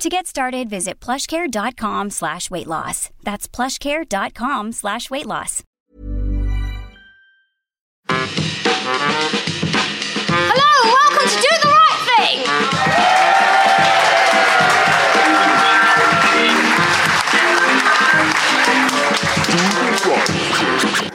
[0.00, 3.10] To get started, visit plushcare.com slash weight loss.
[3.22, 5.62] That's plushcare.com slash weight loss.
[10.48, 12.38] Hello, welcome to Do the Right Thing!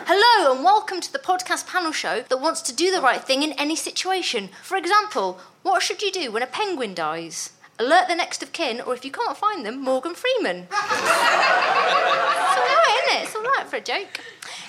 [0.05, 3.41] Hello, and welcome to the podcast panel show that wants to do the right thing
[3.41, 4.49] in any situation.
[4.61, 7.54] For example, what should you do when a penguin dies?
[7.77, 10.67] Alert the next of kin, or if you can't find them, Morgan Freeman.
[10.71, 11.03] it's alright,
[13.03, 13.23] isn't it?
[13.23, 14.21] It's alright for a joke.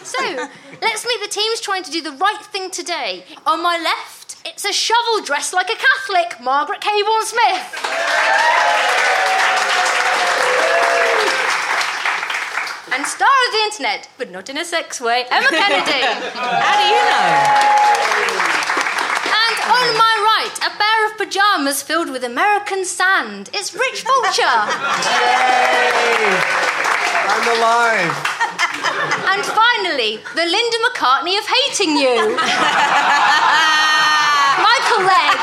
[0.03, 0.19] So,
[0.83, 3.23] let's meet the teams trying to do the right thing today.
[3.47, 7.77] On my left, it's a shovel dressed like a Catholic, Margaret Cabourn Smith.
[12.93, 16.03] And star of the internet, but not in a sex way, Emma Kennedy.
[16.35, 17.23] How do you know?
[19.31, 23.51] And on my right, a pair of pajamas filled with American sand.
[23.53, 24.43] It's Rich Fulcher.
[24.43, 26.41] Yay!
[27.29, 28.15] I'm alive.
[29.31, 32.17] and finally, the Linda McCartney of hating you.
[34.67, 35.43] Michael Legge.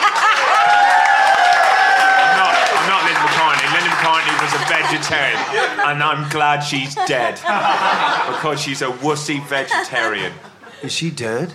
[2.17, 3.67] I'm not, I'm not Linda McCartney.
[3.73, 5.39] Linda McCartney was a vegetarian,
[5.87, 10.33] and I'm glad she's dead because she's a wussy vegetarian.
[10.81, 11.53] Is she dead?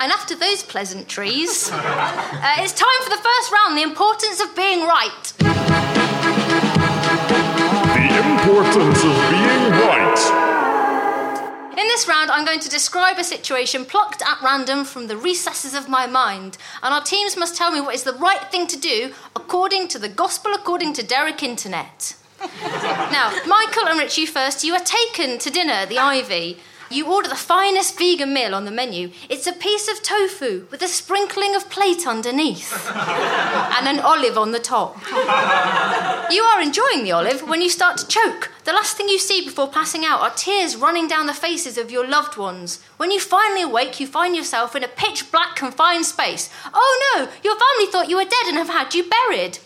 [0.00, 4.86] And after those pleasantries, uh, it's time for the first round the importance of being
[4.86, 5.32] right.
[7.94, 10.50] The importance of being right.
[11.76, 15.74] In this round, I'm going to describe a situation plucked at random from the recesses
[15.74, 18.78] of my mind, and our teams must tell me what is the right thing to
[18.78, 22.16] do according to the gospel according to Derek Internet.
[22.62, 26.58] now, Michael and Richie first, you are taken to dinner at the Ivy.
[26.94, 29.10] You order the finest vegan meal on the menu.
[29.28, 34.52] It's a piece of tofu with a sprinkling of plate underneath and an olive on
[34.52, 35.02] the top.
[36.30, 38.52] You are enjoying the olive when you start to choke.
[38.62, 41.90] The last thing you see before passing out are tears running down the faces of
[41.90, 42.80] your loved ones.
[42.96, 46.48] When you finally awake, you find yourself in a pitch black confined space.
[46.72, 49.58] Oh no, your family thought you were dead and have had you buried.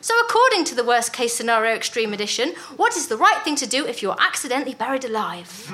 [0.00, 3.66] So, according to the worst case scenario extreme edition, what is the right thing to
[3.66, 5.72] do if you're accidentally buried alive?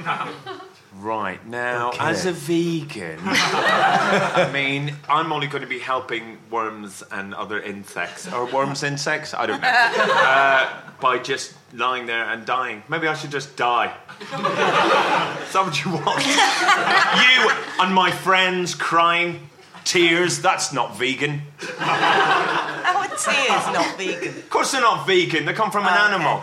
[1.00, 1.98] Right, now, Okay.
[2.04, 8.30] as a vegan, I mean, I'm only going to be helping worms and other insects.
[8.32, 9.32] Or worms insects?
[9.34, 9.68] I don't know.
[10.22, 12.82] Uh, by just lying there and dying.
[12.88, 13.92] Maybe I should just die.
[14.20, 16.24] Is that what you want?
[16.24, 19.48] you and my friends crying,
[19.84, 21.42] tears, that's not vegan.
[21.78, 24.28] How are tears not vegan?
[24.28, 26.42] Of course they're not vegan, they come from an animal.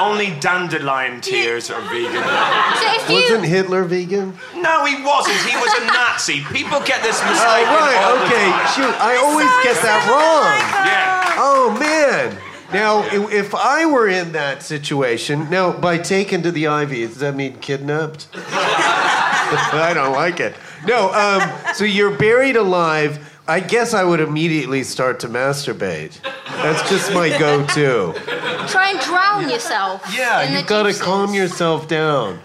[0.00, 2.22] Only dandelion tears are vegan.
[2.22, 3.14] So, if you.
[3.16, 4.36] Wasn't Hitler vegan?
[4.56, 5.36] No, he wasn't.
[5.48, 6.40] He was a Nazi.
[6.52, 7.66] People get this Oh, mistake.
[7.66, 7.96] right.
[8.04, 8.50] all the Okay.
[8.50, 8.66] time.
[8.74, 10.86] Shoot, I always get that wrong.
[10.86, 11.34] Yeah.
[11.38, 12.36] Oh man.
[12.72, 17.16] Now, i- if I were in that situation, now by taken to the Ivy, does
[17.18, 18.28] that mean kidnapped?
[18.34, 20.54] I don't like it.
[20.86, 21.12] No.
[21.12, 23.26] Um, so you're buried alive.
[23.48, 26.20] I guess I would immediately start to masturbate.
[26.62, 28.12] That's just my go-to.
[28.68, 30.04] Try and drown yourself.
[30.16, 32.38] Yeah, in you've gotta calm yourself down.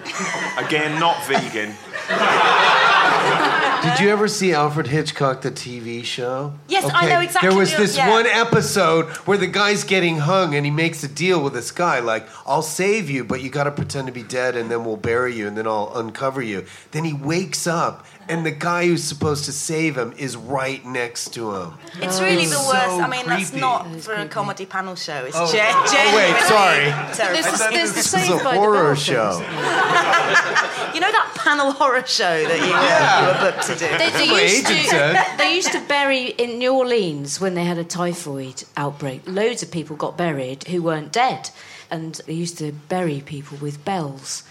[0.58, 1.76] Again, not vegan.
[3.86, 6.54] Did you ever see Alfred Hitchcock, the TV show?
[6.68, 8.10] Yes, I know exactly There was the- this yeah.
[8.10, 12.00] one episode where the guy's getting hung and he makes a deal with this guy,
[12.00, 15.36] like, I'll save you, but you gotta pretend to be dead and then we'll bury
[15.36, 16.66] you and then I'll uncover you.
[16.92, 21.34] Then he wakes up and the guy who's supposed to save him is right next
[21.36, 21.74] to him.
[22.02, 22.86] It's really the It's worst.
[22.98, 23.62] so I mean, that's creepy.
[23.62, 25.24] not for a comedy panel show.
[25.26, 25.44] It's Oh.
[25.48, 26.86] oh gen- Oh, wait, sorry.
[27.16, 27.34] terrifying.
[27.34, 29.42] There's the, there's the This is a by horror Bell show.
[30.96, 33.98] You know that panel horror show that you, you were booked to do?
[33.98, 37.84] They, they used to, they used to bury in New Orleans when they had a
[37.84, 39.22] typhoid outbreak.
[39.28, 41.50] Loads of people got buried who weren't dead,
[41.92, 44.44] and they used to bury people with bells,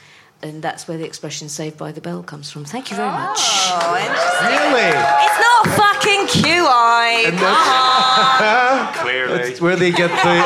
[0.44, 2.67] and that's where the expression "saved by the bell" comes from.
[2.67, 3.38] Thank you very oh, much.
[3.41, 4.50] Oh, interesting.
[4.50, 4.93] Really?
[5.25, 7.29] It's not fucking QI.
[7.29, 8.93] And Come on.
[8.94, 9.38] Clearly.
[9.38, 10.43] That's where they get the.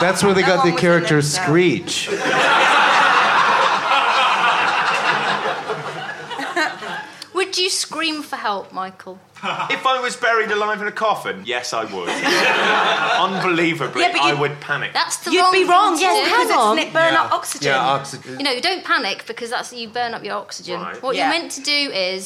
[0.00, 1.28] That's where they No got the character in it, no.
[1.28, 2.08] Screech.
[7.34, 9.18] Would you scream for help help, Michael?
[9.76, 12.08] If I was buried alive in a coffin, yes, I would.
[13.26, 14.90] Unbelievably, Yeah, but I you- would panic.
[15.00, 16.24] That's the You'd wrong be thing wrong, to yes, do.
[16.30, 16.78] because hang on.
[16.78, 17.22] it's burn Yeah.
[17.22, 17.68] up oxygen.
[17.72, 18.32] Yeah, oxygen.
[18.38, 20.80] You know, don't panic because that's you burn up your oxygen.
[20.80, 21.02] Right.
[21.02, 21.22] What Yeah.
[21.30, 22.20] you're meant to do is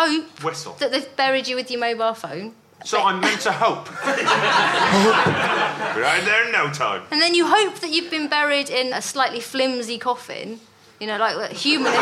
[0.00, 0.74] hope Whistle.
[0.80, 2.46] that they've buried you with your mobile phone.
[2.84, 3.84] So I'm meant to hope.
[5.96, 7.02] We're out there in no time.
[7.12, 10.60] And then you hope that you've been buried in a slightly flimsy coffin,
[11.00, 11.92] you know, like a human.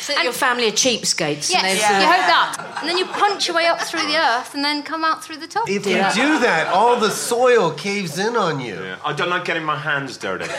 [0.00, 1.50] So that your family are cheapskates.
[1.50, 2.78] yes, and they've- uh, you hope that.
[2.80, 5.36] And then you punch your way up through the earth and then come out through
[5.38, 5.68] the top.
[5.68, 8.74] If you do that, all the soil caves in on you.
[8.74, 10.44] Yeah, I don't like getting my hands dirty.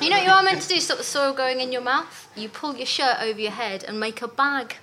[0.00, 1.80] You know what you are meant to do to stop the soil going in your
[1.82, 2.28] mouth?
[2.36, 4.76] You pull your shirt over your head and make a bag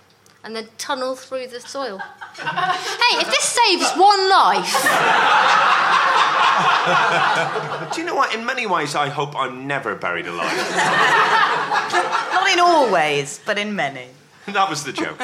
[0.45, 1.97] and then tunnel through the soil.
[2.37, 4.71] hey, if this saves one life,
[7.93, 8.33] Do you know what?
[8.33, 10.55] In many ways, I hope I'm never buried alive.
[12.33, 14.07] Not in all ways, but in many.
[14.47, 15.19] that was the joke.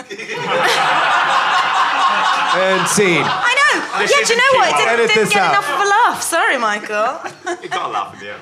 [2.53, 3.24] And scene.
[3.24, 4.00] I know.
[4.00, 4.69] This yeah, do you know what?
[4.69, 5.51] It Keep didn't, Edit didn't get out.
[5.53, 6.21] enough of a laugh.
[6.21, 7.21] Sorry, Michael.
[7.62, 8.41] You gotta laugh at the end.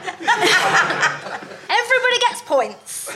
[1.70, 3.10] everybody gets points.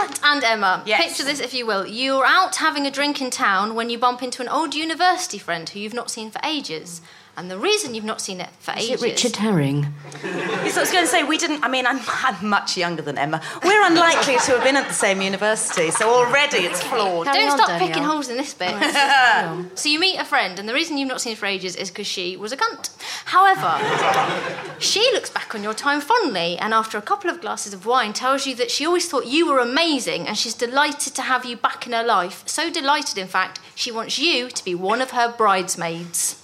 [0.00, 1.02] Margaret and Emma, Yes.
[1.04, 1.86] picture this if you will.
[1.86, 5.68] You're out having a drink in town when you bump into an old university friend
[5.68, 7.02] who you've not seen for ages.
[7.40, 9.02] And the reason you've not seen it for Is ages.
[9.02, 9.86] it Richard Herring?
[10.22, 11.64] Yes, I was going to say, we didn't.
[11.64, 13.40] I mean, I'm, I'm much younger than Emma.
[13.64, 17.24] We're unlikely to have been at the same university, so already it's flawed.
[17.24, 17.88] Carry Don't on, stop Danielle.
[17.88, 18.74] picking holes in this bit.
[19.74, 21.88] so you meet a friend, and the reason you've not seen her for ages is
[21.90, 22.90] because she was a cunt.
[23.24, 23.72] However,
[24.78, 28.12] she looks back on your time fondly, and after a couple of glasses of wine,
[28.12, 31.56] tells you that she always thought you were amazing, and she's delighted to have you
[31.56, 32.42] back in her life.
[32.46, 36.36] So delighted, in fact, she wants you to be one of her bridesmaids.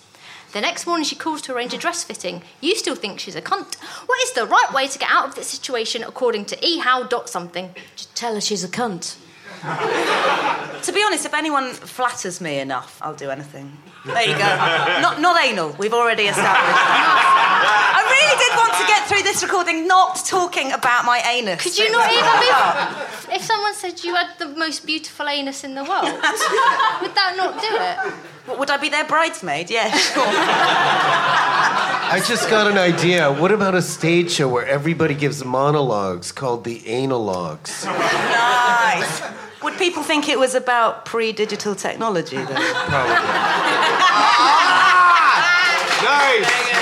[0.57, 2.41] The next morning, she calls to arrange a dress fitting.
[2.63, 3.75] You still think she's a cunt.
[4.07, 7.11] What is the right way to get out of this situation according to E ehow
[7.11, 7.75] dot something?
[7.95, 9.19] Just tell her she's a cunt.
[10.83, 13.77] To be honest, if anyone flatters me enough, I'll do anything.
[14.05, 14.57] There you go.
[15.03, 15.75] not, not anal.
[15.79, 17.33] We've already established.
[17.59, 21.63] I really did want to get through this recording not talking about my anus.
[21.63, 22.51] Could you not even be?
[23.37, 26.05] If someone said you had the most beautiful anus in the world,
[27.03, 28.13] would that not do it?
[28.47, 29.69] What, Would I be their bridesmaid?
[29.69, 30.23] Yeah, sure.
[32.09, 33.33] I just got an idea.
[33.33, 37.85] What about a stage show where everybody gives monologues called the analogues?
[37.85, 39.23] nice.
[39.63, 42.57] Would people think it was about pre-digital technology then?
[42.57, 43.97] Ah!
[46.05, 46.76] Nice.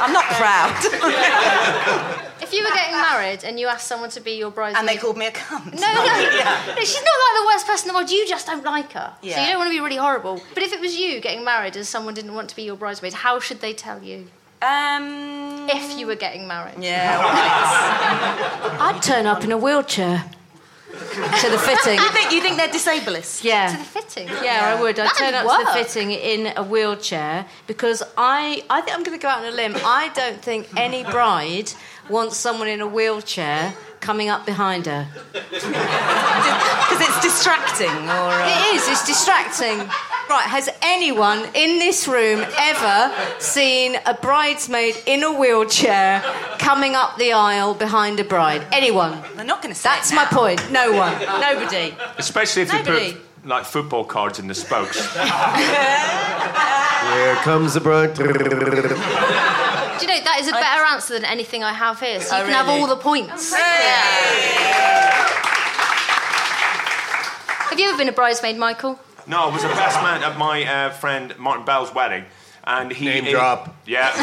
[0.00, 2.24] I'm not proud.
[2.40, 4.96] If you were getting married and you asked someone to be your bridesmaid, and they
[4.96, 5.74] called me a cunt.
[5.74, 8.10] No, no, no, she's not like the worst person in the world.
[8.10, 10.40] You just don't like her, so you don't want to be really horrible.
[10.54, 13.12] But if it was you getting married and someone didn't want to be your bridesmaid,
[13.12, 14.28] how should they tell you
[14.62, 15.68] Um.
[15.68, 16.82] if you were getting married?
[16.82, 17.20] Yeah.
[18.80, 20.24] I'd turn up in a wheelchair
[20.98, 21.98] to the fitting.
[21.98, 23.38] you think you think they're disablest?
[23.38, 23.76] To the Yeah.
[23.84, 24.28] fitting.
[24.28, 24.98] Yeah, I would.
[24.98, 29.02] I'd That'd turn up to the fitting in a wheelchair because I, I think I'm
[29.04, 29.74] going to go out on a limb.
[29.84, 31.70] I don't think any bride
[32.08, 35.06] wants someone in a wheelchair coming up behind her.
[35.32, 38.32] Because it's distracting, or.
[38.32, 38.48] Uh...
[38.48, 38.88] It is.
[38.88, 39.78] It's distracting.
[40.28, 40.44] Right.
[40.44, 46.20] Has anyone in this room ever seen a bridesmaid in a wheelchair
[46.58, 48.66] coming up the aisle behind a bride?
[48.72, 49.22] Anyone?
[49.36, 49.88] They're not going to say.
[49.88, 50.70] That's it my point.
[50.70, 51.18] No one.
[51.40, 51.94] Nobody.
[52.18, 53.12] Especially if they Nobody.
[53.12, 54.98] put like football cards in the spokes.
[57.08, 58.14] Here comes the bride.
[59.98, 62.20] Do you know that is a better answer than anything I have here?
[62.20, 63.52] So you Oh, can have all the points.
[67.70, 68.98] Have you ever been a bridesmaid, Michael?
[69.26, 72.24] No, I was a best man at my uh, friend Martin Bell's wedding,
[72.64, 73.74] and he Name he- drop.
[73.86, 74.10] Yeah,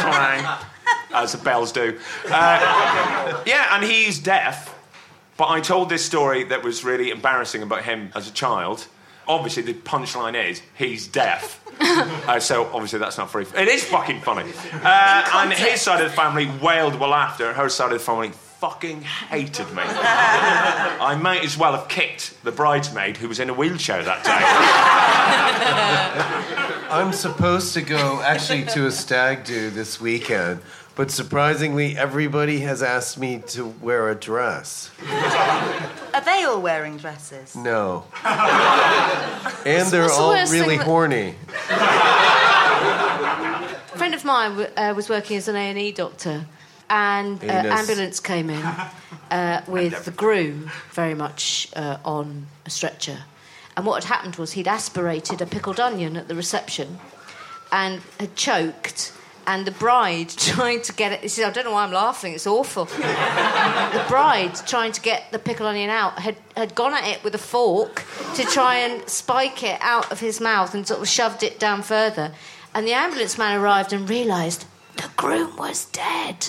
[0.00, 0.58] clang,
[1.12, 1.98] as the bells do.
[2.30, 4.74] Uh, yeah, and he's deaf.
[5.36, 8.86] But I told this story that was really embarrassing about him as a child.
[9.26, 11.60] Obviously, the punchline is he's deaf.
[12.28, 13.46] Uh, so obviously that's not very.
[13.56, 14.52] It is fucking funny.
[14.70, 17.54] Uh, and his side of the family wailed with laughter.
[17.54, 19.82] Her side of the family fucking hated me.
[19.82, 24.44] I might as well have kicked the bridesmaid who was in a wheelchair that day.
[26.90, 30.60] I'm supposed to go actually to a stag do this weekend,
[30.96, 34.90] but surprisingly, everybody has asked me to wear a dress.
[36.18, 37.54] Are they all wearing dresses?
[37.54, 38.04] No.
[38.24, 41.34] And they're what's all worst thing really that- horny.
[43.94, 46.44] A friend of mine w- uh, was working as an A and E doctor,
[46.90, 47.72] and uh, Anus.
[47.80, 48.62] ambulance came in
[49.30, 53.18] uh, with the groom very much uh, on a stretcher.
[53.76, 56.98] And what had happened was he'd aspirated a pickled onion at the reception,
[57.70, 59.12] and had choked,
[59.48, 61.20] and the bride trying to get it.
[61.20, 62.84] He said, I don't know why I'm laughing, it's awful.
[62.84, 67.34] the bride trying to get the pickled onion out had, had gone at it with
[67.34, 71.42] a fork to try and spike it out of his mouth and sort of shoved
[71.42, 72.32] it down further.
[72.74, 76.48] And the ambulance man arrived and realised the groom was dead.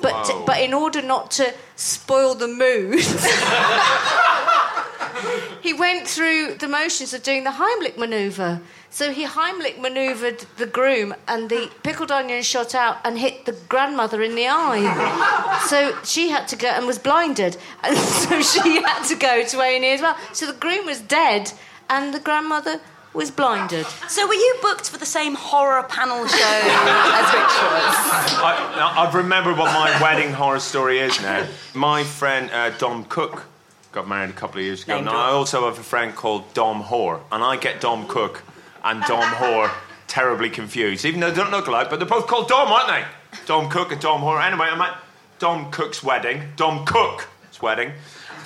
[0.00, 3.00] But, but in order not to spoil the mood,
[5.62, 8.60] he went through the motions of doing the Heimlich manoeuvre.
[8.90, 13.52] So he Heimlich manoeuvred the groom, and the pickled onion shot out and hit the
[13.68, 15.64] grandmother in the eye.
[15.68, 19.60] So she had to go and was blinded, and so she had to go to
[19.60, 20.16] A and E as well.
[20.32, 21.52] So the groom was dead,
[21.90, 22.80] and the grandmother
[23.12, 23.86] was blinded.
[24.08, 27.94] So were you booked for the same horror panel show as Rich was?
[28.40, 31.46] I, now, I've remembered what my wedding horror story is now.
[31.74, 33.44] My friend uh, Dom Cook
[33.92, 34.96] got married a couple of years ago.
[34.96, 35.16] Name Now.
[35.16, 38.42] I also have a friend called Dom Hoare, and I get Dom Cook
[38.84, 39.70] and Dom Hoare
[40.06, 43.04] terribly confused, even though they don't look alike, but they're both called Dom, aren't they?
[43.46, 44.40] Dom Cook and Dom Hoare.
[44.40, 44.98] Anyway, I'm at
[45.38, 47.26] Dom Cook's wedding, Dom Cook's
[47.60, 47.92] wedding,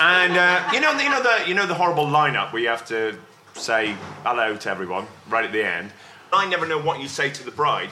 [0.00, 2.86] and uh, you know, you know the you know the horrible lineup where you have
[2.86, 3.16] to
[3.54, 5.90] say hello to everyone right at the end.
[6.32, 7.90] I never know what you say to the bride.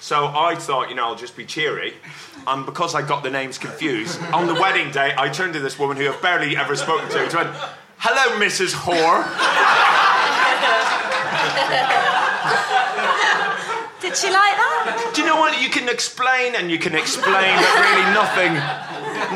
[0.00, 1.94] So I thought, you know, I'll just be cheery.
[2.48, 5.78] And because I got the names confused, on the wedding day, I turned to this
[5.78, 7.22] woman who I've barely ever spoken to.
[7.22, 7.50] and went,
[7.98, 8.72] Hello, Mrs.
[8.72, 9.22] Whore.
[14.00, 15.12] Did she like that?
[15.14, 15.60] Do you know what?
[15.62, 18.54] You can explain and you can explain, but really nothing,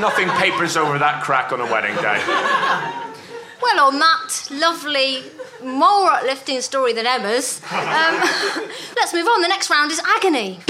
[0.01, 2.21] nothing papers over that crack on a wedding day.
[3.63, 5.23] Well, on that lovely,
[5.65, 7.81] more uplifting story than Emma's, um,
[8.97, 9.41] let's move on.
[9.41, 10.61] The next round is agony.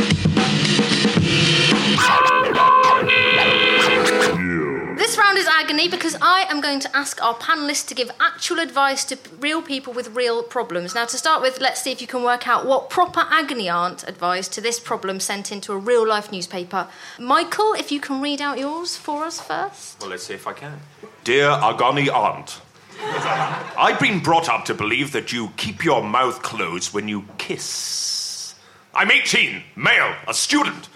[4.96, 8.58] This round is agony because I am going to ask our panelists to give actual
[8.58, 10.94] advice to real people with real problems.
[10.94, 14.08] Now, to start with, let's see if you can work out what proper agony aunt
[14.08, 16.88] advice to this problem sent into a real life newspaper.
[17.18, 20.00] Michael, if you can read out yours for us first.
[20.00, 20.80] Well, let's see if I can.
[21.24, 22.62] Dear agony Aunt,
[22.98, 28.54] I've been brought up to believe that you keep your mouth closed when you kiss.
[28.94, 30.88] I'm 18, male, a student,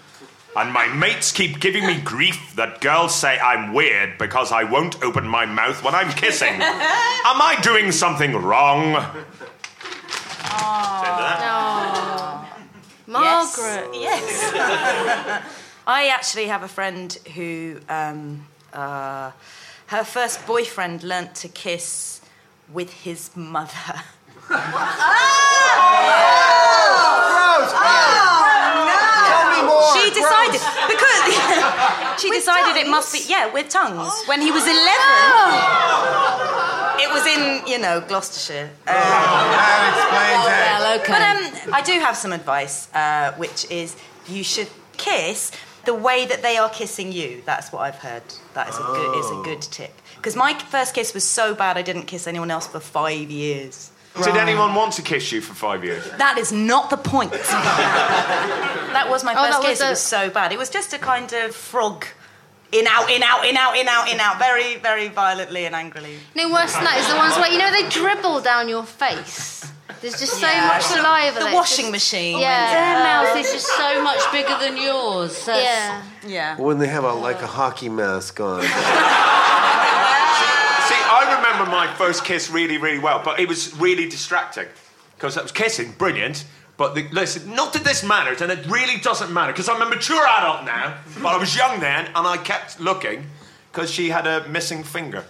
[0.55, 5.01] and my mates keep giving me grief that girls say I'm weird because I won't
[5.03, 6.53] open my mouth when I'm kissing.
[6.53, 8.95] Am I doing something wrong?
[10.53, 12.47] Oh,
[13.07, 13.89] Margaret.
[13.93, 15.43] Yes.
[15.87, 19.31] I actually have a friend who, um, uh,
[19.87, 22.21] her first boyfriend learnt to kiss
[22.71, 24.03] with his mother.
[24.51, 24.57] Tell
[28.45, 28.50] me
[29.81, 29.93] more.
[29.97, 30.61] She decided
[30.93, 31.19] because
[32.21, 35.49] she decided it must be yeah with tongues when he was eleven.
[37.03, 38.69] It was in you know Gloucestershire.
[38.87, 40.81] Uh, That explains it.
[40.81, 41.13] Well, okay.
[41.13, 43.95] But um, I do have some advice, uh, which is
[44.27, 45.51] you should kiss
[45.85, 47.41] the way that they are kissing you.
[47.45, 48.23] That's what I've heard.
[48.53, 49.93] That is a good is a good tip.
[50.15, 53.90] Because my first kiss was so bad, I didn't kiss anyone else for five years.
[54.15, 56.03] Did anyone want to kiss you for five years?
[56.17, 57.31] That is not the point.
[57.31, 59.79] that was my Oh, first that was kiss.
[59.79, 60.51] It the- was so bad.
[60.51, 62.05] It was just a kind of frog.
[62.73, 66.17] In out, in out, in out, in out, in out, very, very violently and angrily.
[66.35, 69.65] No, worse than that is the ones where you know they dribble down your face.
[70.01, 70.67] There's just so Yeah.
[70.67, 71.39] much saliva.
[71.39, 72.39] The washing just- machine.
[72.39, 72.71] Yeah.
[72.73, 75.45] Their mouth is just so much bigger than yours.
[75.45, 76.01] That's- Yeah.
[76.29, 76.57] Yeah.
[76.57, 78.61] When they have a like a hockey mask on.
[81.61, 84.65] Remember my first kiss really, really well, but it was really distracting
[85.15, 86.43] because I was kissing, brilliant.
[86.75, 89.85] But the, listen, not that this matters, and it really doesn't matter because I'm a
[89.85, 90.97] mature adult now.
[91.21, 93.27] But I was young then, and I kept looking
[93.71, 95.23] because she had a missing finger.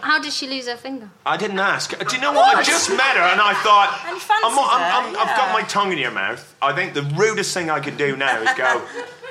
[0.00, 1.10] How did she lose her finger?
[1.26, 1.90] I didn't ask.
[1.90, 2.56] Do you know what?
[2.56, 5.90] I just met her, and I thought, And I'm, I'm, I'm, I've got my tongue
[5.90, 6.54] in your mouth.
[6.62, 8.80] I think the rudest thing I can do now is go,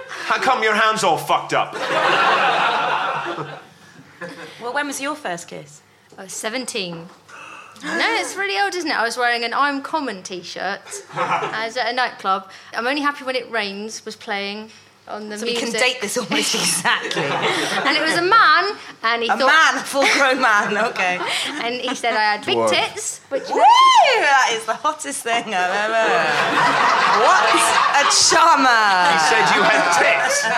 [0.09, 1.73] How come your hand's all fucked up?
[4.61, 5.81] Well, when was your first kiss?
[6.17, 6.95] I was 17.
[6.95, 7.07] No,
[7.83, 8.97] it's really old, isn't it?
[8.97, 10.81] I was wearing an I'm Common t shirt.
[11.13, 12.49] I was at a nightclub.
[12.73, 14.71] I'm Only Happy When It Rains was playing
[15.07, 17.23] on the So we can date this almost exactly.
[17.23, 19.73] And it was a man, and he thought a thought.
[19.73, 20.77] man, a full-grown man.
[20.91, 21.17] Okay.
[21.63, 22.69] And he said I had big Dwarf.
[22.69, 23.55] tits, which Woo!
[23.59, 26.07] That is the hottest thing I've ever.
[27.23, 27.43] what
[27.99, 29.07] a charmer!
[29.11, 30.43] He said you had tits.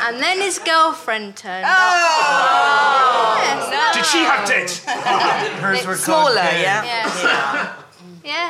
[0.00, 1.70] And then his girlfriend turned Oh.
[1.70, 1.76] up.
[3.70, 4.84] Yes, Did she have tits?
[4.84, 6.62] Hers were Smaller, called kids.
[6.62, 7.69] yeah.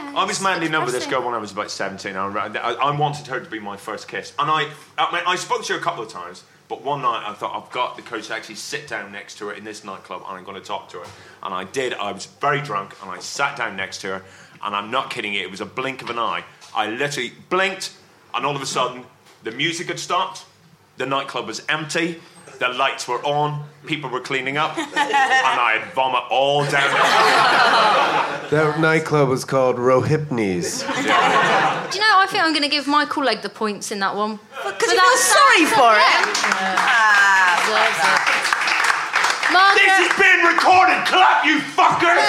[0.02, 0.14] Yeah.
[0.16, 2.16] I was madly in love with this girl when I was about 17.
[2.16, 4.32] I, I, I wanted her to be my first kiss.
[4.38, 7.24] And I, I, mean, I spoke to her a couple of times, but one night
[7.26, 9.84] I thought, I've got the courage to actually sit down next to her in this
[9.84, 11.06] nightclub and I'm going to talk to her.
[11.42, 11.94] And I did.
[11.94, 14.22] I was very drunk and I sat down next to her.
[14.62, 16.44] And I'm not kidding you, it was a blink of an eye.
[16.74, 17.94] I literally blinked,
[18.34, 19.04] and all of a sudden,
[19.42, 20.44] the music had stopped,
[20.98, 22.20] the nightclub was empty,
[22.60, 26.92] the lights were on, people were cleaning up, and I had vomit all down
[28.50, 30.82] That nightclub was called Rohypney's.
[30.84, 34.14] Do you know, I think I'm going to give Michael Legge the points in that
[34.14, 34.38] one.
[34.62, 36.22] Because you feel sorry for him.
[36.76, 37.56] Ah,
[39.40, 41.00] This Margaret, is being recorded!
[41.08, 42.20] Clap, you fuckers!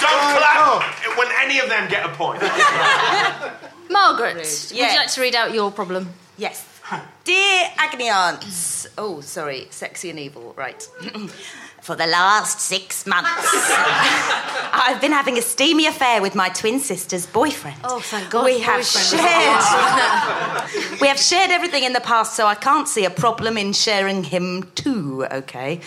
[0.00, 2.40] Don't clap when any of them get a point.
[3.90, 6.08] Margaret, would you like to read out your problem?
[6.36, 6.76] Yes.
[7.24, 8.86] Dear Agony Aunts.
[8.96, 10.80] Oh, sorry, sexy and evil, right.
[11.82, 17.26] For the last six months, I've been having a steamy affair with my twin sister's
[17.26, 17.78] boyfriend.
[17.84, 19.20] Oh, thank God, We have shared.
[21.00, 24.24] we have shared everything in the past, so I can't see a problem in sharing
[24.24, 25.26] him too.
[25.30, 25.80] Okay.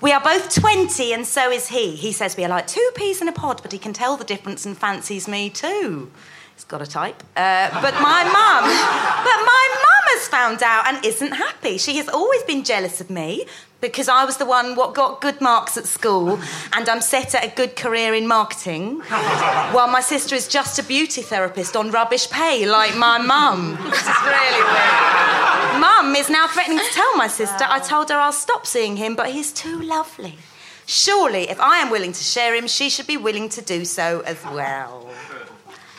[0.00, 1.96] We are both 20, and so is he.
[1.96, 4.24] He says we are like two peas in a pod, but he can tell the
[4.24, 6.10] difference and fancies me too.
[6.56, 7.22] He's got a type.
[7.36, 11.76] Uh, but my mum, but my mum has found out and isn't happy.
[11.76, 13.46] She has always been jealous of me
[13.82, 16.40] because I was the one what got good marks at school
[16.72, 20.82] and I'm set at a good career in marketing, while my sister is just a
[20.82, 23.76] beauty therapist on rubbish pay like my mum.
[23.90, 25.80] This is really weird.
[25.80, 29.14] Mum is now threatening to tell my sister I told her I'll stop seeing him,
[29.14, 30.38] but he's too lovely.
[30.86, 34.20] Surely, if I am willing to share him, she should be willing to do so
[34.20, 35.06] as well.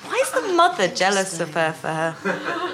[0.08, 2.16] Why is the mother jealous of her for her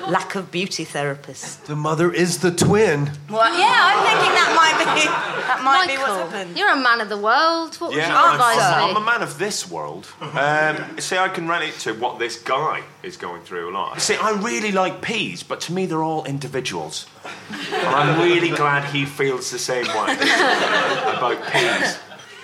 [0.10, 1.66] lack of beauty therapist?
[1.66, 3.10] The mother is the twin.
[3.30, 5.06] Well, yeah, I'm thinking that might be
[5.48, 6.58] that might be what's happened.
[6.58, 7.76] you're a man of the world.
[7.78, 10.08] What would Yeah, your I'm, advice I'm a man of this world.
[10.22, 14.00] Um, see, I can relate to what this guy is going through a lot.
[14.02, 17.06] See, I really like peas, but to me, they're all individuals.
[17.50, 21.98] And I'm really glad he feels the same way about peas.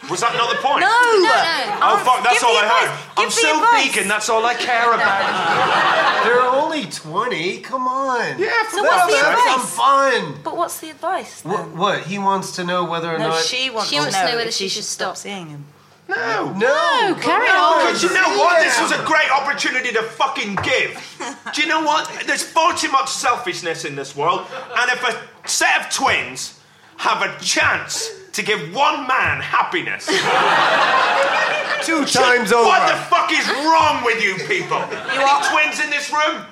[0.10, 0.82] Was that not the point?
[0.82, 1.38] No, no.
[1.82, 2.90] Oh, fuck, that's Give all the I have.
[2.90, 3.14] advice.
[3.18, 3.94] I'm Give the so advice.
[3.94, 6.24] vegan, that's all I care about.
[6.26, 7.60] They're only 20.
[7.62, 8.40] Come on.
[8.40, 9.76] Yeah, So what's the Have some advice?
[9.76, 10.40] fun.
[10.44, 11.42] But what's the advice?
[11.42, 11.52] then?
[11.54, 12.04] What, what?
[12.08, 13.44] He wants to know whether or No, not.
[13.44, 15.18] she wants, She wants to know, whether if she she should stop stop.
[15.18, 15.66] seeing him.
[16.08, 16.54] No.
[16.54, 17.86] No, carry no, on.
[17.86, 18.64] Because you know what?
[18.64, 20.98] This was a great opportunity to fucking give.
[21.54, 22.10] Do you know what?
[22.26, 26.60] There's far too much selfishness in this world, and if a set of twins
[26.98, 30.06] have a chance to give one man happiness,
[31.86, 32.66] Two times over.
[32.68, 34.78] what the fuck is wrong with you people?
[35.14, 36.46] You are- twins in this room?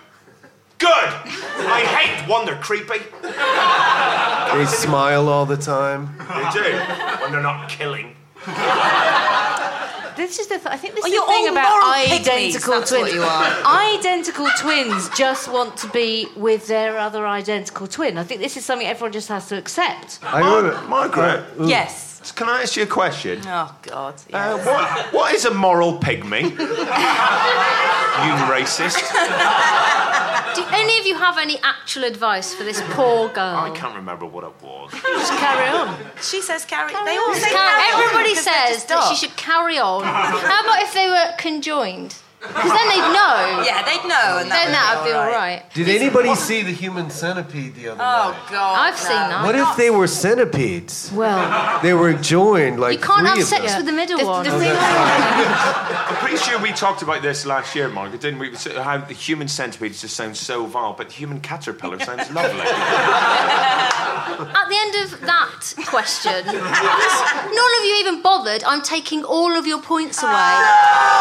[0.80, 0.90] Good.
[0.94, 2.46] I hate one.
[2.46, 3.00] They're creepy.
[3.22, 6.16] They smile all the time.
[6.20, 6.78] They do
[7.22, 8.16] when they're not killing.
[10.18, 10.56] This is the.
[10.58, 12.92] Th- I think this Oh, is you're the thing all about moral pygmies, identical that's
[12.92, 13.14] what twins.
[13.16, 13.54] you are.
[13.98, 18.18] Identical twins just want to be with their other identical twin.
[18.18, 20.20] I think this is something everyone just has to accept.
[20.24, 22.34] I go to, Margaret, Yes.
[22.36, 23.42] can I ask you a question?
[23.46, 24.16] Oh God.
[24.34, 26.42] Uh, what, what is a moral pygmy?
[26.50, 28.98] you racist.
[30.58, 33.56] Do any of you have any actual advice for this poor girl?
[33.56, 34.92] I can't remember what it was.
[34.92, 35.96] Just carry on.
[36.22, 36.92] She says carry.
[36.94, 40.04] they all Just say carry- carry on everybody says that she should carry on.
[40.04, 42.16] How about if they were conjoined?
[42.40, 43.64] Because then they'd know.
[43.66, 45.64] Yeah, they'd know, and Then that that'd be all right.
[45.74, 48.04] Did anybody see the human centipede the other day?
[48.04, 48.52] Oh night?
[48.52, 48.80] God.
[48.80, 49.44] I've seen that.
[49.44, 51.12] What if they were centipedes?
[51.14, 53.78] Well, They were joined like You can't three have of sex them.
[53.78, 54.44] with the middle the, one.
[54.44, 54.72] the thing.
[54.78, 58.54] I'm pretty sure we talked about this last year, Margaret, didn't we?
[58.56, 62.62] So How the human centipede just sounds so vile, but the human caterpillar sounds lovely.
[64.40, 66.56] At the end of that question, none
[67.80, 68.64] of you even bothered.
[68.64, 70.32] I'm taking all of your points away.
[70.32, 70.36] Oh,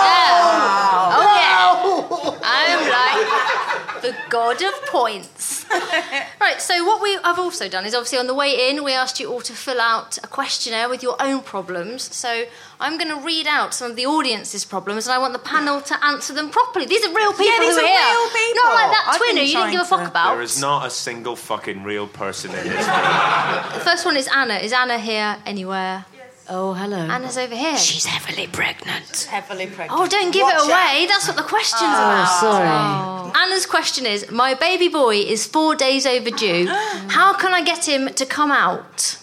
[0.05, 1.06] yeah.
[1.13, 2.39] Oh yeah.
[2.43, 5.65] I'm like the god of points.
[6.41, 6.61] right.
[6.61, 9.31] So what we have also done is obviously on the way in we asked you
[9.33, 12.15] all to fill out a questionnaire with your own problems.
[12.15, 12.45] So
[12.79, 15.81] I'm going to read out some of the audience's problems, and I want the panel
[15.81, 16.87] to answer them properly.
[16.87, 18.15] These are real people these who are are here.
[18.15, 18.63] real people.
[18.63, 20.35] Not like that I've twinner been you didn't give a fuck to- about.
[20.35, 22.87] There is not a single fucking real person in this.
[22.87, 24.55] The first one is Anna.
[24.55, 26.05] Is Anna here anywhere?
[26.49, 26.97] Oh, hello.
[26.99, 27.77] Anna's over here.
[27.77, 29.27] She's heavily pregnant.
[29.29, 29.91] Heavily pregnant.
[30.01, 31.07] Oh, don't give Watch it away.
[31.09, 32.29] That's what the question's about.
[32.29, 33.43] Oh, sorry.
[33.43, 36.67] Anna's question is My baby boy is four days overdue.
[37.09, 39.19] How can I get him to come out?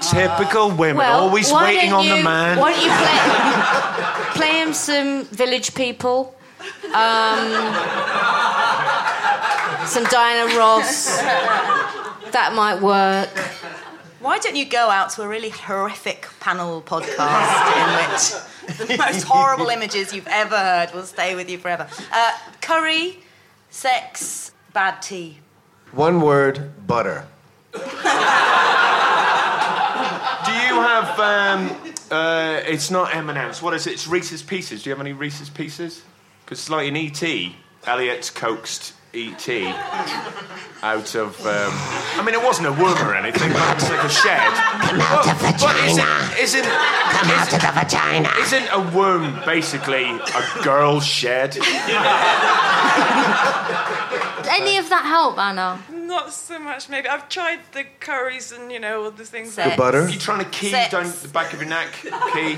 [0.00, 2.58] Typical women, Well, always waiting don't on the man.
[2.58, 6.34] Why don't you play, play him some Village People?
[6.94, 7.52] Um,
[9.86, 11.20] some Diana Ross.
[12.32, 13.30] That might work.
[14.20, 17.18] Why don't you go out to a really horrific panel podcast
[17.78, 21.86] in which the most horrible images you've ever heard will stay with you forever?
[22.12, 23.20] Uh, curry,
[23.70, 25.38] sex, bad tea.
[25.92, 27.26] One word, butter.
[27.72, 27.84] Do you
[30.82, 31.76] have um,
[32.10, 33.62] uh, it's not M&M's.
[33.62, 33.92] What is it?
[33.92, 34.82] It's Reese's Pieces.
[34.82, 36.02] Do you have any Reese's Pieces?
[36.44, 37.54] Because it's like in E.T.,
[37.86, 39.66] Elliot coaxed E.T.
[40.82, 41.40] out of.
[41.46, 41.72] Um,
[42.18, 44.52] I mean, it wasn't a womb or anything, but it's like a shed.
[44.82, 46.30] Come out of vagina.
[46.38, 48.30] isn't, isn't, Come out of the vagina.
[48.40, 51.56] isn't a womb basically a girl's shed?
[54.50, 55.78] Any of that help, Anna?
[56.08, 57.06] Not so much, maybe.
[57.06, 59.54] I've tried the curries and, you know, all the things.
[59.56, 60.04] The butter?
[60.04, 60.90] Are you trying to key Sex.
[60.90, 61.92] down the back of your neck?
[62.02, 62.56] Key?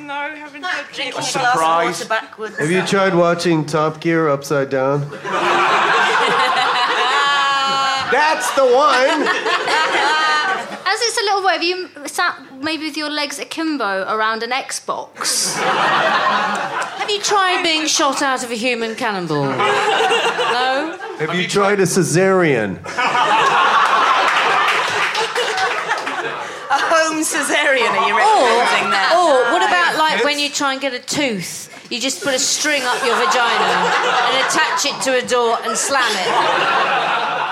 [0.00, 1.12] No, I haven't tried Drinking a drinking.
[1.12, 1.98] glass of surprise.
[1.98, 2.58] water backwards.
[2.58, 5.00] Have you tried watching Top Gear upside down?
[8.12, 9.26] That's the one.
[10.84, 14.50] As it's a little boy, have you sat maybe with your legs akimbo around an
[14.50, 15.56] Xbox?
[15.56, 19.44] Have you tried being shot out of a human cannonball?
[19.46, 20.71] no?
[21.22, 22.78] Have you tried a cesarean?
[26.72, 29.12] A home cesarean, are you recommending that?
[29.12, 31.68] Or what about like when you try and get a tooth?
[31.92, 33.68] You just put a string up your vagina
[34.32, 36.28] and attach it to a door and slam it.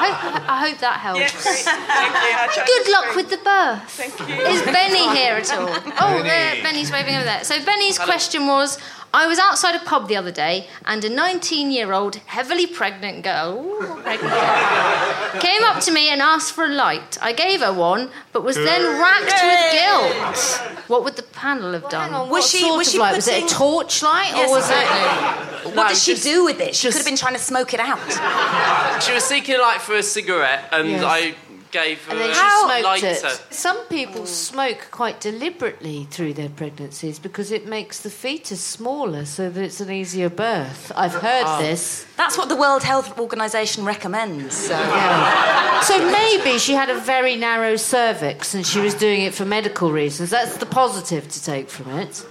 [0.02, 1.20] I hope, that helps.
[1.20, 1.64] Yes.
[1.64, 2.64] Thank you.
[2.64, 3.84] Good luck with the birth.
[3.90, 4.34] Thank you.
[4.46, 5.68] Is Benny here at all?
[6.00, 7.44] Oh, there, Benny's waving over there.
[7.44, 8.78] So Benny's question was.
[9.12, 14.00] I was outside a pub the other day, and a 19-year-old, heavily pregnant girl, ooh,
[14.02, 17.18] pregnant girl came up to me and asked for a light.
[17.20, 20.84] I gave her one, but was then racked with guilt.
[20.88, 22.12] What would the panel have done?
[22.12, 23.16] Was What she- sort was of she light?
[23.16, 25.70] Was it a putting- torchlight Yes, or was exactly.
[25.70, 25.76] it?
[25.76, 26.76] What did she just- do with it?
[26.76, 27.98] She just- could have been trying to smoke it out.
[29.02, 31.02] She was seeking a light for a cigarette, and Yes.
[31.04, 31.34] I
[31.70, 33.06] gave her And then a she smoked lighter.
[33.06, 33.46] it.
[33.50, 34.26] Some people mm.
[34.26, 39.80] smoke quite deliberately through their pregnancies because it makes the fetus smaller so that it's
[39.80, 40.92] an easier birth.
[40.94, 41.58] I've uh, heard uh.
[41.60, 42.06] this.
[42.16, 44.54] That's what the World Health Organization recommends.
[44.54, 44.78] So.
[44.78, 45.80] Yeah.
[45.82, 49.90] So maybe she had a very narrow cervix and she was doing it for medical
[49.90, 50.30] reasons.
[50.30, 52.26] That's the positive to take from it.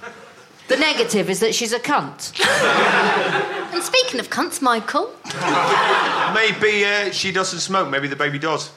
[0.67, 2.34] The negative is that she's a cunt.
[3.71, 5.12] And speaking of cunts, Michael,
[6.34, 7.89] Maybe uh, she doesn't smoke.
[7.89, 8.71] Maybe the baby does.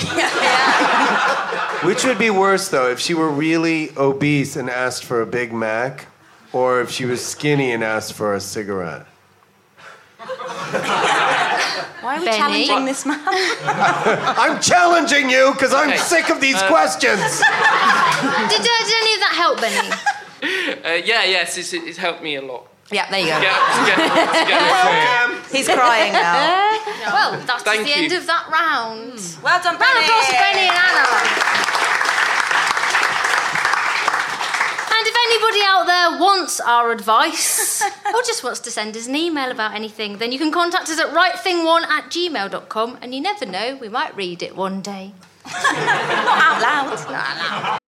[1.86, 5.52] Which would be worse, though, if she were really obese and asked for a Big
[5.52, 6.06] Mac,
[6.52, 9.06] or if she was skinny and asked for a cigarette?
[12.00, 12.66] Why are we Benny?
[12.66, 13.20] challenging this man?
[13.26, 15.98] I'm challenging you because I'm Okay.
[15.98, 17.20] sick of these questions.
[17.20, 19.90] did, did any of that help, Benny?
[20.84, 22.68] Uh, yeah, yes, it's, it's helped me a lot.
[22.92, 23.40] yeah, there you go.
[23.40, 26.65] Get, to get, to get He's crying now.
[27.00, 28.02] Well, that's Thank the you.
[28.04, 29.18] end of that round.
[29.18, 29.42] Hmm.
[29.44, 31.06] Well done, Round of applause for Benny and Anna.
[34.98, 39.14] And if anybody out there wants our advice or just wants to send us an
[39.16, 43.44] email about anything, then you can contact us at rightthing1 at gmail.com and you never
[43.46, 45.12] know, we might read it one day.
[45.44, 46.90] Not out loud.
[46.90, 47.78] Not Out loud.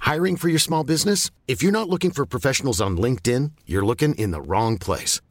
[0.00, 1.30] Hiring for your small business?
[1.46, 5.20] If you're not looking for professionals on LinkedIn, you're looking in the wrong place.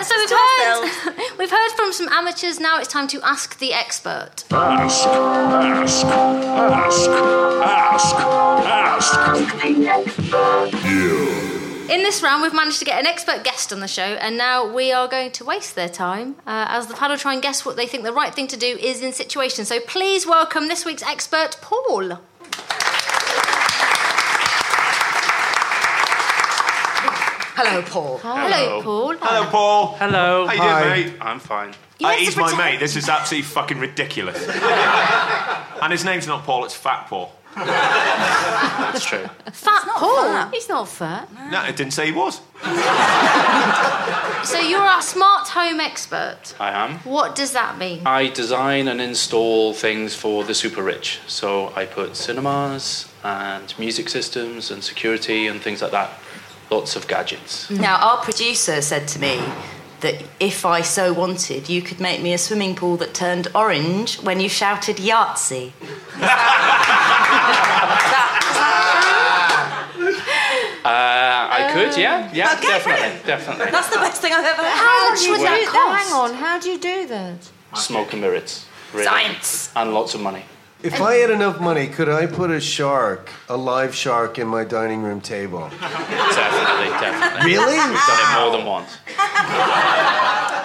[0.00, 3.74] Uh, so we've heard, we've heard from some amateurs, now it's time to ask the
[3.74, 4.44] expert.
[4.50, 6.06] Ask, ask,
[7.66, 8.14] ask,
[8.64, 10.84] ask, ask.
[10.86, 11.28] You.
[11.90, 14.72] In this round, we've managed to get an expert guest on the show, and now
[14.72, 17.76] we are going to waste their time uh, as the panel try and guess what
[17.76, 19.68] they think the right thing to do is in situations.
[19.68, 22.20] So please welcome this week's expert, Paul.
[27.62, 28.16] Hello, Paul.
[28.22, 29.16] Hello, Paul.
[29.20, 29.86] Hello, Paul.
[29.98, 30.46] Hello.
[30.46, 30.82] How you Hi.
[30.94, 31.16] doing, mate?
[31.20, 31.74] I'm fine.
[31.98, 32.80] You Uh, have to he's my pretend- mate.
[32.80, 34.48] This is absolutely fucking ridiculous.
[35.82, 37.34] and his name's not Paul, it's Fat Paul.
[37.56, 39.28] That's true.
[39.52, 40.22] Fat Paul.
[40.24, 40.54] fat.
[40.54, 41.28] He's not fat.
[41.50, 42.40] No, it didn't say he was.
[44.44, 46.54] So you're our smart home expert.
[46.58, 46.94] I am.
[47.00, 48.06] What does that mean?
[48.06, 51.18] I design and install things for the super rich.
[51.26, 56.10] So I put cinemas and music systems and security and things like that
[56.70, 57.66] lots of gadgets.
[57.66, 57.82] Mm-hmm.
[57.82, 59.42] Now, our producer said to me
[60.00, 64.20] that if I so wanted, you could make me a swimming pool that turned orange
[64.22, 65.72] when you shouted Yahtzee.
[70.82, 71.50] Ah.
[71.50, 73.70] Uh, I could, yeah, um, yeah, Okay, definitely, definitely.
[73.70, 74.76] That's the best thing I've ever heard.
[74.76, 76.08] How much would Would- that cost?
[76.08, 77.50] Hang on, how do you do that?
[77.74, 78.64] Smoke and mirrors.
[78.92, 79.04] Really.
[79.04, 79.70] Science.
[79.76, 80.44] And lots of money.
[80.82, 84.64] If I had enough money, could I put a shark, a live shark, in my
[84.64, 85.68] dining room table?
[85.68, 87.52] Definitely, definitely.
[87.52, 87.76] Really?
[87.76, 88.90] We've done it more than once.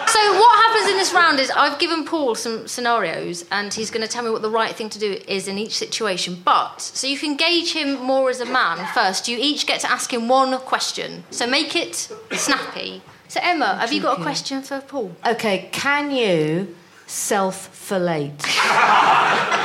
[0.08, 4.04] So what happens in this round is I've given Paul some scenarios, and he's going
[4.04, 6.42] to tell me what the right thing to do is in each situation.
[6.46, 9.28] But so you can gauge him more as a man first.
[9.28, 11.26] You each get to ask him one question.
[11.32, 13.02] So make it snappy.
[13.28, 15.14] So Emma, have you got a question for Paul?
[15.28, 16.74] Okay, can you
[17.06, 18.42] self fellate?
[18.46, 19.62] Uh,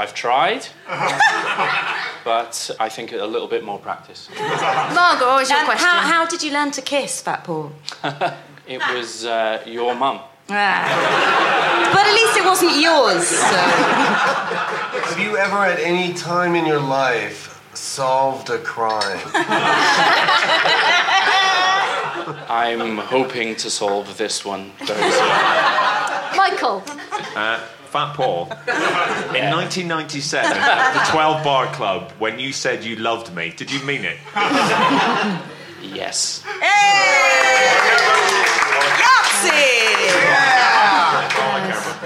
[0.00, 0.66] I've tried,
[2.24, 4.30] but I think a little bit more practice.
[4.38, 5.86] Margot, what was your And question?
[5.86, 7.72] How, how did you learn to kiss, Fat Paul?
[8.66, 10.20] It was uh, your mum.
[10.48, 11.90] Ah.
[11.92, 13.26] But at least it wasn't yours.
[13.26, 13.56] So.
[15.08, 19.18] Have you ever at any time in your life solved a crime?
[22.48, 25.69] I'm hoping to solve this one very soon.
[26.40, 26.82] Michael.
[27.36, 28.44] Uh, Fat Paul,
[29.36, 33.84] in 1997 at the 12 Bar Club, when you said you loved me, did you
[33.84, 34.16] mean it?
[35.82, 36.42] Yes.
[36.62, 37.80] Hey!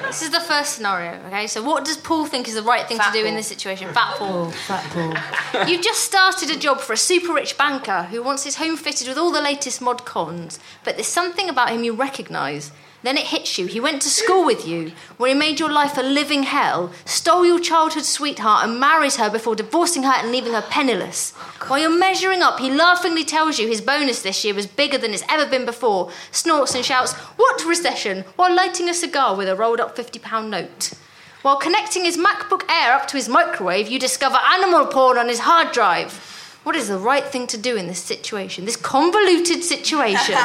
[0.06, 1.46] This is the first scenario, okay?
[1.46, 3.92] So, what does Paul think is the right thing to do in this situation?
[3.92, 4.50] Fat Paul.
[4.50, 5.68] Fat Paul.
[5.68, 9.06] You've just started a job for a super rich banker who wants his home fitted
[9.08, 12.70] with all the latest mod cons, but there's something about him you recognise.
[13.04, 13.66] Then it hits you.
[13.66, 17.44] He went to school with you, where he made your life a living hell, stole
[17.44, 21.32] your childhood sweetheart, and married her before divorcing her and leaving her penniless.
[21.68, 25.12] While you're measuring up, he laughingly tells you his bonus this year was bigger than
[25.12, 28.24] it's ever been before, snorts and shouts, What recession?
[28.36, 30.94] while lighting a cigar with a rolled up £50 note.
[31.42, 35.40] While connecting his MacBook Air up to his microwave, you discover animal porn on his
[35.40, 36.33] hard drive.
[36.64, 38.64] What is the right thing to do in this situation?
[38.64, 40.34] This convoluted situation.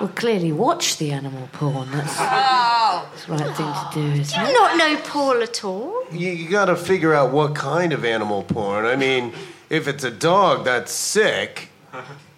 [0.00, 1.90] Well, clearly watch the animal porn.
[1.92, 3.08] That's, Oh.
[3.12, 4.52] that's the right thing to do, Do isn't you it?
[4.52, 6.04] not know Paul at all?
[6.10, 8.84] You, you got to figure out what kind of animal porn.
[8.84, 9.32] I mean,
[9.70, 11.68] if it's a dog, that's sick.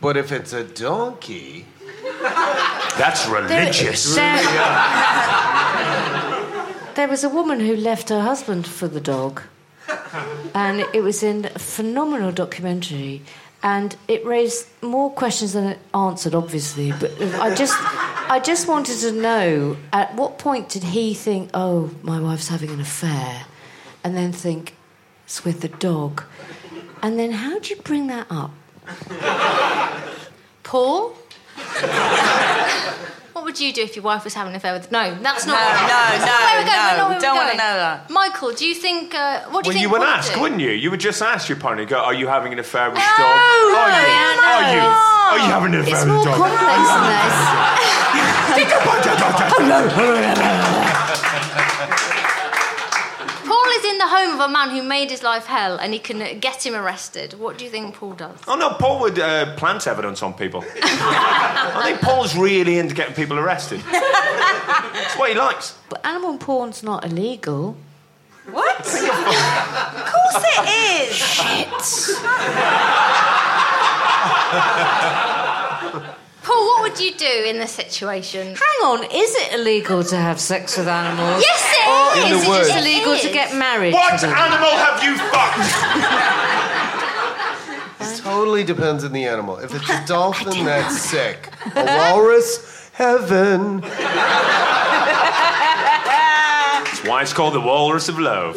[0.02, 1.64] But if it's a donkey,
[2.98, 4.14] That's religious.
[4.14, 4.37] There-
[6.94, 9.42] There was a woman who left her husband for the dog,
[10.55, 13.23] and it was in a phenomenal documentary.
[13.62, 16.92] And it raised more questions than it answered, obviously.
[16.92, 17.75] But I just,
[18.31, 22.68] I just wanted to know at what point did he think, "Oh, my wife's having
[22.68, 23.47] an affair,"
[24.05, 24.75] and then think
[25.25, 26.25] it's with the dog,
[27.03, 28.51] and then how do you bring that up?
[30.62, 31.14] Paul?
[33.44, 34.90] What would you do if your wife was having an affair with?
[34.90, 35.52] No, that's not.
[35.52, 36.80] No, no, that's not where we're going.
[36.80, 37.59] no, We're not no, where don't we're wanna going.
[37.59, 38.09] know that.
[38.09, 39.14] Michael, do you think?
[39.14, 39.83] Uh, what do Well, you think?
[39.83, 40.40] you would ask, do?
[40.40, 40.70] wouldn't you?
[40.70, 43.07] You would just ask your partner, go, Are you having an affair with the No,
[43.20, 43.37] dog?
[43.37, 44.07] no, are you?
[44.09, 44.80] yeah, Are you?
[45.28, 46.40] Are you having an affair It's with more the dog?
[46.40, 48.24] complex than this.
[53.44, 55.99] Paul is in the home of a man who made his life hell, and he
[55.99, 57.35] can uh, get him arrested.
[57.35, 58.38] What do you think Paul does?
[58.47, 60.62] Oh no, Paul would uh, plant evidence on people.
[60.83, 63.81] I think Paul's really into getting people arrested.
[63.90, 65.79] That's what he likes.
[65.88, 67.77] But animal porn's not illegal.
[68.51, 68.81] What?
[68.81, 68.85] of
[70.12, 71.17] course it is.
[71.17, 71.69] Shit.
[76.55, 78.47] Paul, what would you do in this situation?
[78.55, 81.43] Hang on, is it illegal to have sex with animals?
[81.43, 82.43] Yes, it or is.
[82.43, 83.93] is In it just illegal It to get married?
[83.93, 84.37] What to them?
[84.37, 85.73] animal have you fucked?
[88.12, 89.57] it totally depends on the animal.
[89.59, 91.51] If it's a dolphin, that's sick.
[91.75, 93.81] A walrus, heaven.
[93.81, 93.95] That's
[97.05, 98.55] why it's called the Walrus of Love.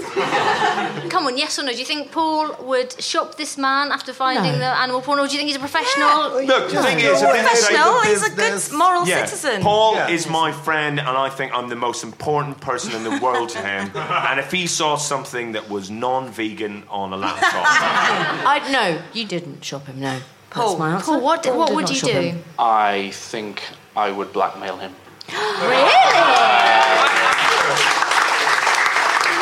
[1.10, 1.72] Come on, yes or no?
[1.72, 4.58] Do you think Paul would shop this man after finding No.
[4.60, 6.44] the animal porn, or do you think he's a professional?
[6.46, 8.02] Look, the thing is, at the end of the day, Professional.
[8.02, 9.62] He's a good moral Yeah, citizen.
[9.62, 10.10] Paul Yeah.
[10.10, 13.60] is my friend, and I think I'm the most important person in the world to
[13.60, 13.92] him.
[14.30, 17.66] And if he saw something that was non-vegan on a laptop,
[18.54, 20.00] I no, you didn't shop him.
[20.00, 21.06] No, Paul, that's my answer.
[21.06, 22.12] Paul, what, Paul what would you do?
[22.12, 22.44] him.
[22.60, 23.64] I think
[23.96, 24.94] I would blackmail him.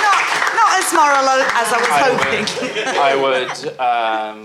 [0.06, 0.24] Not,
[0.56, 2.46] not as moral as I was I hoping.
[2.64, 4.38] would, I would um,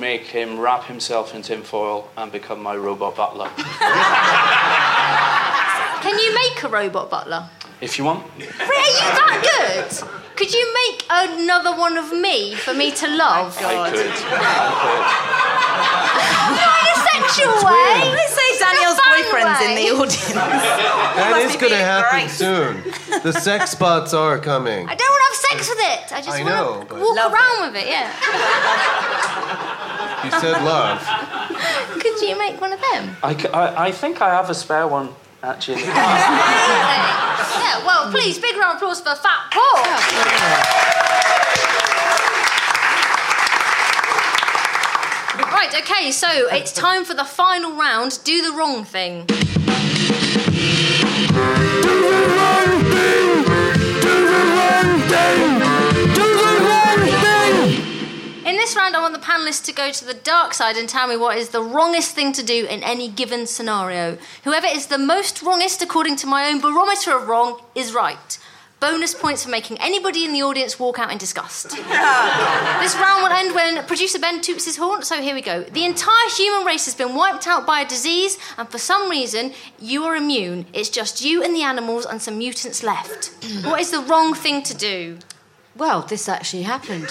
[0.00, 3.50] make him wrap himself in tinfoil and become my robot butler.
[6.02, 7.48] Can you make a robot butler?
[7.80, 8.24] If you want.
[8.24, 9.90] Are you that good?
[10.36, 13.56] Could you make another one of me for me to love?
[13.60, 14.10] I could.
[14.10, 15.66] I
[17.26, 18.12] sexual way.
[18.12, 20.32] Let's say Danielle's fun boyfriend's in the audience.
[20.32, 22.30] That must is be going to happen great.
[22.30, 23.22] soon.
[23.22, 24.88] The sex spots are coming.
[24.88, 26.12] I don't want to have sex with it.
[26.12, 27.88] I just I want know, to but- walk Love around with it.
[27.88, 28.10] Yeah.
[30.24, 31.00] You said love.
[32.02, 33.16] Could you make one of them?
[33.22, 35.10] I, I, I think I have a spare one,
[35.42, 35.82] actually.
[35.86, 37.84] yeah.
[37.86, 39.84] Well, please, big round of applause for Fat Paul.
[45.52, 48.18] Right, okay, so it's time for the final round.
[48.24, 49.26] Do the wrong thing.
[58.86, 61.36] Round, I want the panelists to go to the dark side and tell me what
[61.36, 64.16] is the wrongest thing to do in any given scenario.
[64.44, 68.38] Whoever is the most wrongest, according to my own barometer of wrong, is right.
[68.78, 71.70] Bonus points for making anybody in the audience walk out in disgust.
[71.70, 75.64] this round will end when producer Ben toots his horn, so here we go.
[75.64, 79.52] The entire human race has been wiped out by a disease, and for some reason,
[79.80, 80.66] you are immune.
[80.72, 83.32] It's just you and the animals and some mutants left.
[83.64, 85.18] what is the wrong thing to do?
[85.76, 87.10] Well, this actually happened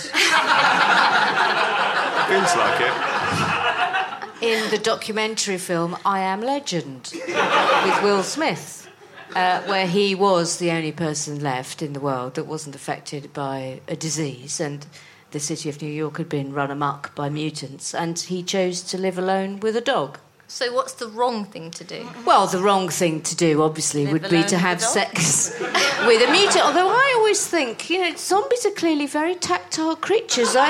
[2.25, 4.43] Feels like it.
[4.43, 8.89] in the documentary film I Am Legend with Will Smith,
[9.35, 13.81] uh, where he was the only person left in the world that wasn't affected by
[13.87, 14.87] a disease, and
[15.29, 18.97] the city of New York had been run amok by mutants, and he chose to
[18.97, 20.17] live alone with a dog.
[20.47, 22.07] So, what's the wrong thing to do?
[22.23, 25.49] Well, the wrong thing to do, obviously, Live would be to have sex
[26.05, 26.63] with a mutant.
[26.65, 30.55] Although I always think, you know, zombies are clearly very tactile creatures.
[30.55, 30.69] I,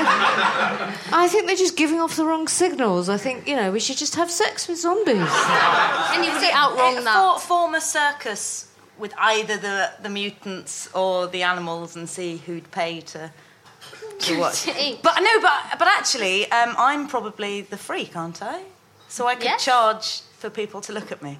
[1.12, 3.10] I think they're just giving off the wrong signals.
[3.10, 5.16] I think, you know, we should just have sex with zombies.
[5.16, 7.34] Anybody out wrong that?
[7.34, 12.70] for- form a circus with either the, the mutants or the animals and see who'd
[12.70, 13.30] pay to,
[14.20, 14.66] to watch.
[14.68, 15.00] eat.
[15.02, 18.62] but no, but but actually, um, I'm probably the freak, aren't I?
[19.16, 19.64] So I could Yes.
[19.64, 21.32] charge for people to look at me.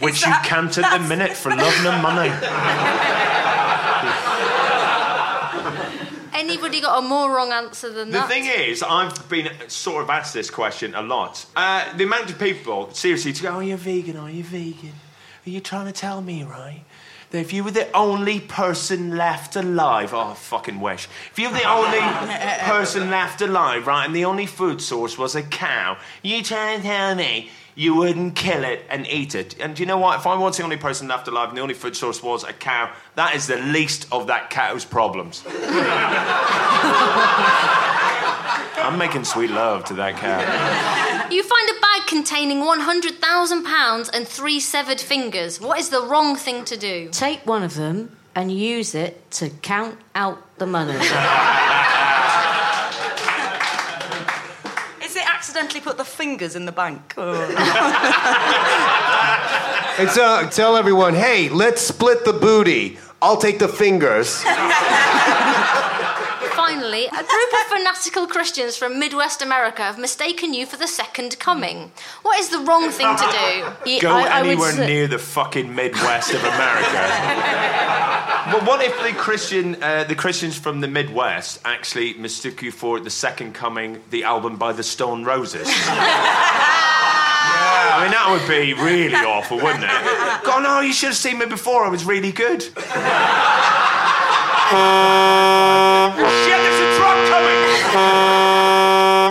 [0.00, 2.30] Which you can't at the minute for love nor money.
[6.32, 8.28] Anybody got a more wrong answer than The that?
[8.28, 11.44] The thing is, I've been sort of asked this question a lot.
[11.54, 14.16] Uh, the amount of people, seriously, to go, are you vegan?
[14.16, 14.94] Are you vegan?
[15.46, 16.84] Are you trying to tell me, right?
[17.30, 21.08] That if you were the only person left alive, oh, I fucking wish.
[21.30, 22.00] If you were the only
[22.60, 26.82] person left alive, right, and the only food source was a cow, you trying to
[26.84, 29.58] tell me you wouldn't kill it and eat it.
[29.60, 30.20] And you know what?
[30.20, 32.52] If I was the only person left alive and the only food source was a
[32.52, 35.42] cow, that is the least of that cow's problems.
[38.76, 41.03] I'm making sweet love to that cow.
[41.30, 45.60] You find a bag containing £100,000 and three severed fingers.
[45.60, 47.08] What is the wrong thing to do?
[47.12, 50.92] Take one of them and use it to count out the money.
[55.02, 57.14] Is it accidentally put the fingers in the bank?
[57.16, 57.32] Oh.
[59.96, 62.98] It's uh, tell everyone, hey, let's split the booty.
[63.22, 64.42] I'll take the fingers.
[66.74, 71.38] Finally, a group of fanatical Christians from Midwest America have mistaken you for the second
[71.38, 71.92] coming.
[72.22, 73.90] What is the wrong thing to do?
[73.92, 76.90] Yeah, Go I- I anywhere say- near the fucking Midwest of America.
[78.50, 82.98] but what if the Christian, uh, the Christians from the Midwest actually mistook you for
[82.98, 85.68] the Second Coming, the album by the Stone Roses?
[87.86, 89.90] I mean, that would be really awful, wouldn't it?
[90.44, 91.84] God, no, you should have seen me before.
[91.84, 92.66] I was really good.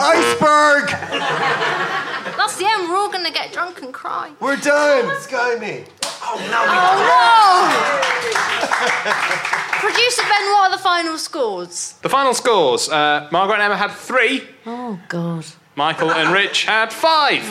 [0.03, 0.89] Iceberg!
[2.37, 2.89] That's the end.
[2.89, 4.31] We're all going to get drunk and cry.
[4.39, 5.19] We're done.
[5.21, 5.85] Sky me.
[6.25, 6.63] Oh no!
[6.65, 6.95] Oh
[9.79, 9.79] no!
[9.79, 11.93] Producer Ben, what are the final scores?
[12.01, 15.45] The final scores uh, Margaret and Emma had three, Oh, God.
[15.75, 17.43] Michael and Rich had five.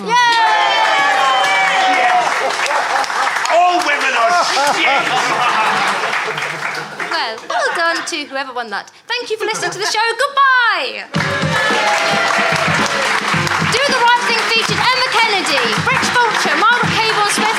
[3.52, 5.88] All women are shit!
[7.48, 8.90] Well, done to whoever won that.
[9.08, 10.04] Thank you for listening to the show.
[10.20, 11.08] Goodbye!
[13.72, 17.58] Do the Right Thing featured Emma Kennedy, Rich Fulcher, Margaret Cabourn Smith,